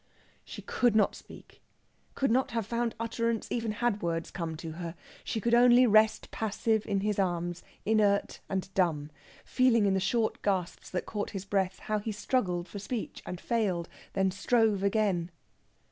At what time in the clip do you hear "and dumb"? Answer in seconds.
8.49-9.11